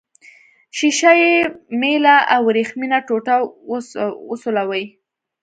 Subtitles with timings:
[0.77, 1.35] ښيښه یي
[1.79, 3.35] میله او وریښمینه ټوټه
[4.29, 4.85] وسولوئ.